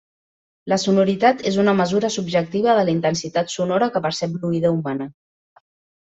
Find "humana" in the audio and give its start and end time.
4.79-5.07